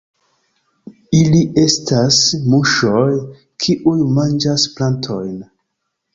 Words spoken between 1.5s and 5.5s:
estas muŝoj, kiuj manĝas plantojn.